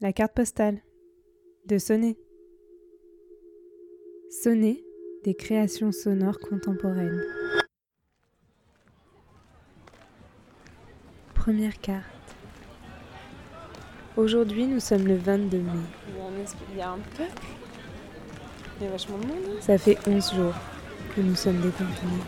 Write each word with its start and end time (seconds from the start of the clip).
La 0.00 0.12
carte 0.12 0.34
postale. 0.34 0.82
De 1.66 1.78
sonner. 1.78 2.16
Sonner 4.42 4.84
des 5.24 5.34
créations 5.34 5.92
sonores 5.92 6.38
contemporaines. 6.38 7.22
Première 11.34 11.78
carte. 11.80 12.04
Aujourd'hui, 14.16 14.66
nous 14.66 14.80
sommes 14.80 15.06
le 15.06 15.16
22 15.16 15.58
mai. 15.58 15.70
Il 16.08 16.16
y 16.16 16.20
a 16.20 16.24
un, 16.24 16.42
esprit- 16.42 16.64
il 16.72 16.78
y 16.78 16.82
a 16.82 16.90
un 16.90 16.98
peuple. 17.16 17.42
Il 18.80 18.84
y 18.84 18.86
a 18.88 18.90
vachement 18.90 19.18
de 19.18 19.26
monde. 19.26 19.36
hein. 19.48 19.60
Ça 19.60 19.78
fait 19.78 19.98
11 20.08 20.34
jours 20.34 20.54
que 21.14 21.20
nous 21.20 21.34
sommes 21.34 21.60
déconfinés. 21.60 22.22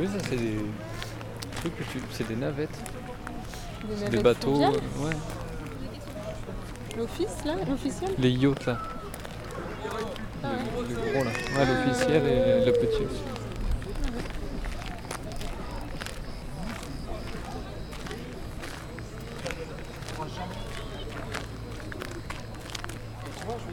Tu 0.00 0.04
as 0.04 0.10
vu 0.10 0.18
ça 0.18 0.24
c'est 0.30 0.36
des 0.36 0.56
trucs 1.56 1.76
que 1.76 1.82
tu. 1.92 1.98
C'est 2.12 2.28
des 2.28 2.36
navettes. 2.36 2.68
Des, 4.04 4.10
Des 4.16 4.22
bateaux. 4.22 4.60
euh, 4.62 4.68
ouais. 4.70 5.16
L'office, 6.96 7.44
là 7.44 7.54
L'officiel 7.68 8.10
Les 8.18 8.30
yachts 8.30 8.66
là. 8.66 8.78
Ah 10.44 10.48
ouais. 10.50 10.84
Le, 10.88 10.94
le 10.94 11.00
gros 11.12 11.24
là. 11.24 11.30
Ouais, 11.30 11.66
l'officiel 11.86 12.22
et 12.26 12.64
le 12.66 12.72
petit 12.72 13.04
aussi. 13.04 13.22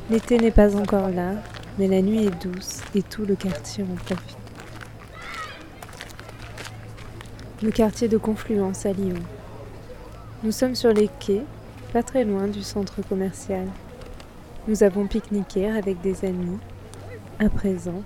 L'été 0.09 0.37
n'est 0.37 0.51
pas 0.51 0.75
encore 0.75 1.09
là, 1.09 1.33
mais 1.77 1.87
la 1.87 2.01
nuit 2.01 2.25
est 2.25 2.43
douce 2.47 2.81
et 2.93 3.03
tout 3.03 3.25
le 3.25 3.35
quartier 3.35 3.83
en 3.83 3.95
profite. 3.95 4.44
Le 7.65 7.71
quartier 7.71 8.07
de 8.07 8.19
Confluence 8.19 8.85
à 8.85 8.93
Lyon. 8.93 9.17
Nous 10.43 10.51
sommes 10.51 10.75
sur 10.75 10.93
les 10.93 11.09
quais, 11.19 11.41
pas 11.91 12.03
très 12.03 12.23
loin 12.23 12.45
du 12.47 12.61
centre 12.61 13.01
commercial. 13.01 13.67
Nous 14.67 14.83
avons 14.83 15.07
pique-niqué 15.07 15.71
avec 15.71 15.99
des 16.01 16.25
amis. 16.25 16.59
À 17.39 17.49
présent, 17.49 18.03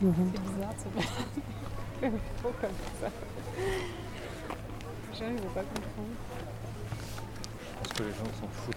nous 0.00 0.08
rentrons. 0.08 0.32
C'est 0.32 0.54
bizarre, 0.54 0.74
c'est 0.78 0.94
pas 2.00 2.08
comme 2.62 2.70
ça. 2.98 3.10
Les 5.12 5.18
gens, 5.18 5.26
ils 5.30 5.42
vont 5.42 5.52
pas 5.52 5.60
comprendre. 5.60 6.16
Parce 7.82 7.92
que 7.92 8.02
les 8.04 8.10
gens 8.12 8.40
s'en 8.40 8.48
foutent. 8.48 8.76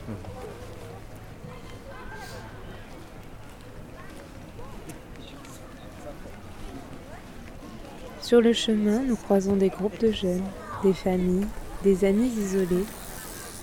Sur 8.29 8.41
le 8.41 8.53
chemin, 8.53 8.99
nous 8.99 9.15
croisons 9.15 9.55
des 9.55 9.69
groupes 9.69 9.99
de 9.99 10.11
jeunes, 10.11 10.45
des 10.83 10.93
familles, 10.93 11.47
des 11.83 12.05
amis 12.05 12.27
isolés, 12.27 12.85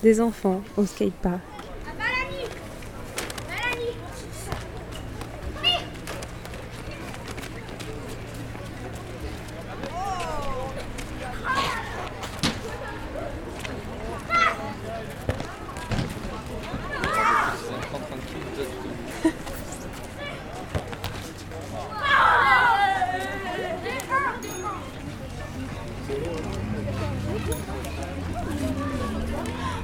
des 0.03 0.19
enfants 0.19 0.61
au 0.75 0.85
skatepark. 0.85 1.39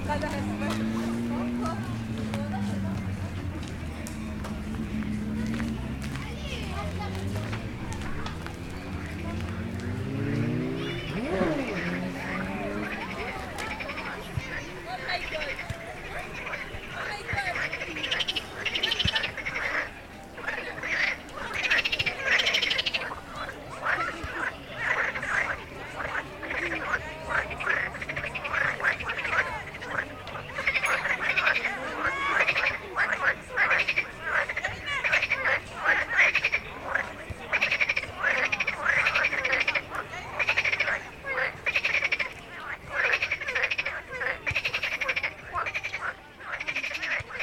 맞아 0.07 0.27
했어. 0.29 0.72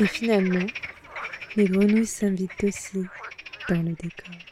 Et 0.01 0.07
finalement, 0.07 0.67
les 1.57 1.67
grenouilles 1.67 2.07
s'invitent 2.07 2.65
aussi 2.65 3.05
dans 3.69 3.83
le 3.83 3.93
décor. 3.93 4.50